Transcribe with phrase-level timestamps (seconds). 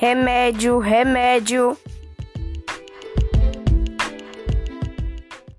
[0.00, 1.76] remédio, remédio.